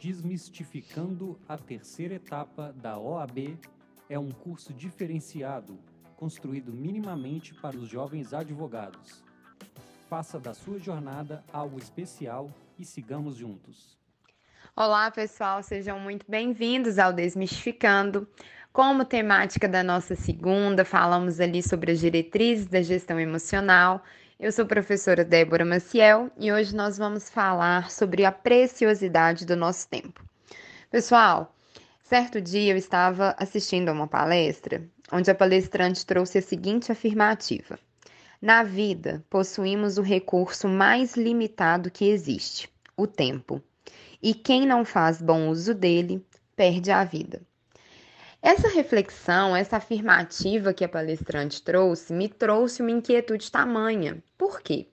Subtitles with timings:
[0.00, 3.58] Desmistificando a terceira etapa da OAB
[4.08, 5.76] é um curso diferenciado,
[6.14, 9.24] construído minimamente para os jovens advogados.
[10.08, 12.48] Faça da sua jornada algo especial
[12.78, 13.98] e sigamos juntos.
[14.76, 18.28] Olá, pessoal, sejam muito bem-vindos ao Desmistificando.
[18.72, 24.04] Como temática da nossa segunda, falamos ali sobre as diretrizes da gestão emocional.
[24.40, 29.56] Eu sou a professora Débora Maciel e hoje nós vamos falar sobre a preciosidade do
[29.56, 30.24] nosso tempo.
[30.92, 31.52] Pessoal,
[32.04, 37.80] certo dia eu estava assistindo a uma palestra onde a palestrante trouxe a seguinte afirmativa:
[38.40, 43.60] Na vida, possuímos o recurso mais limitado que existe, o tempo.
[44.22, 46.24] E quem não faz bom uso dele,
[46.54, 47.42] perde a vida.
[48.40, 54.22] Essa reflexão, essa afirmativa que a palestrante trouxe, me trouxe uma inquietude tamanha.
[54.38, 54.86] Por quê?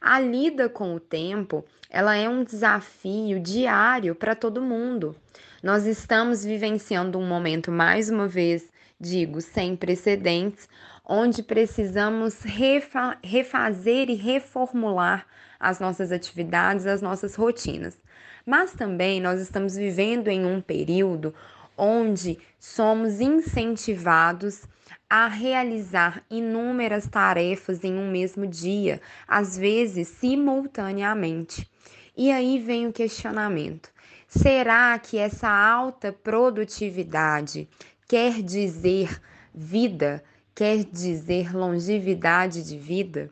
[0.00, 5.14] A lida com o tempo, ela é um desafio diário para todo mundo.
[5.62, 8.66] Nós estamos vivenciando um momento, mais uma vez,
[8.98, 10.66] digo, sem precedentes,
[11.04, 15.26] onde precisamos refa refazer e reformular
[15.60, 17.98] as nossas atividades, as nossas rotinas.
[18.44, 21.34] Mas também nós estamos vivendo em um período
[21.76, 24.62] onde somos incentivados
[25.08, 31.68] a realizar inúmeras tarefas em um mesmo dia, às vezes simultaneamente.
[32.16, 33.90] E aí vem o questionamento:
[34.26, 37.68] será que essa alta produtividade
[38.08, 39.20] quer dizer
[39.54, 40.24] vida?
[40.54, 43.30] Quer dizer longevidade de vida?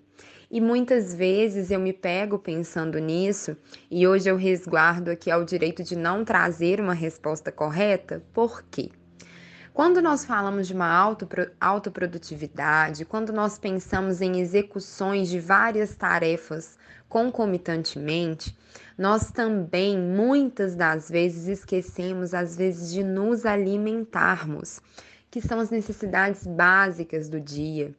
[0.54, 3.56] E muitas vezes eu me pego pensando nisso,
[3.90, 8.88] e hoje eu resguardo aqui ao direito de não trazer uma resposta correta, por quê?
[9.72, 11.18] Quando nós falamos de uma
[11.60, 18.56] autoprodutividade, quando nós pensamos em execuções de várias tarefas concomitantemente,
[18.96, 24.80] nós também muitas das vezes esquecemos, às vezes, de nos alimentarmos,
[25.32, 27.92] que são as necessidades básicas do dia.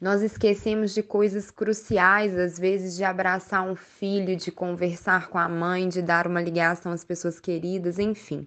[0.00, 5.48] Nós esquecemos de coisas cruciais, às vezes, de abraçar um filho, de conversar com a
[5.48, 8.46] mãe, de dar uma ligação às pessoas queridas, enfim,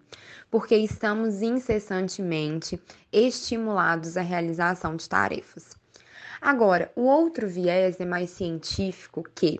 [0.49, 2.81] porque estamos incessantemente
[3.11, 5.75] estimulados à realização de tarefas.
[6.39, 9.59] Agora, o outro viés é mais científico que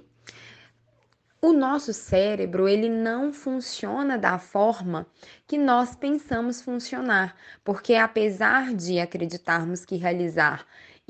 [1.42, 5.08] o nosso cérebro ele não funciona da forma
[5.46, 7.36] que nós pensamos funcionar,
[7.66, 10.66] porque apesar de acreditarmos que realizar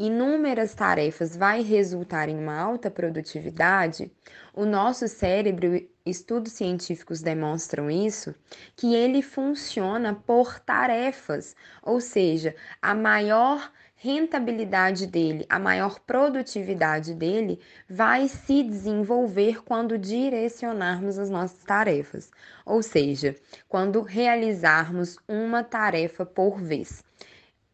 [0.05, 4.11] inúmeras tarefas vai resultar em uma alta produtividade,
[4.53, 8.33] o nosso cérebro, estudos científicos demonstram isso,
[8.75, 17.59] que ele funciona por tarefas, ou seja, a maior rentabilidade dele, a maior produtividade dele
[17.87, 22.31] vai se desenvolver quando direcionarmos as nossas tarefas,
[22.65, 23.35] ou seja,
[23.69, 27.03] quando realizarmos uma tarefa por vez.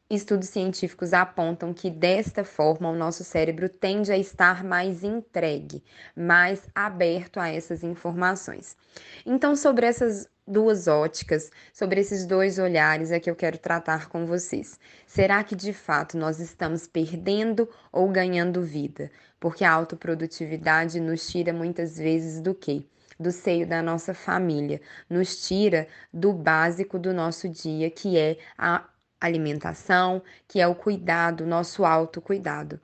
[0.09, 5.83] Estudos científicos apontam que desta forma o nosso cérebro tende a estar mais entregue,
[6.15, 8.77] mais aberto a essas informações.
[9.25, 14.25] Então, sobre essas duas óticas, sobre esses dois olhares é que eu quero tratar com
[14.25, 14.79] vocês.
[15.05, 19.11] Será que de fato nós estamos perdendo ou ganhando vida?
[19.41, 22.85] Porque a autoprodutividade nos tira muitas vezes do quê?
[23.19, 24.79] do seio da nossa família,
[25.09, 28.87] nos tira do básico do nosso dia, que é a
[29.19, 32.79] alimentação, que é o cuidado, nosso autocuidado.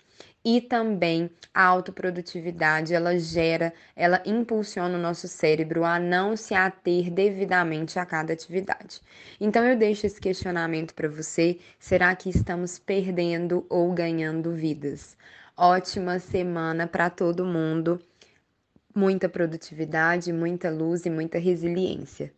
[0.45, 7.09] E também a autoprodutividade, ela gera, ela impulsiona o nosso cérebro a não se ater
[7.09, 8.99] devidamente a cada atividade.
[9.39, 15.15] Então eu deixo esse questionamento para você: será que estamos perdendo ou ganhando vidas?
[15.55, 17.99] Ótima semana para todo mundo.
[18.93, 22.33] Muita produtividade, muita luz e muita resiliência.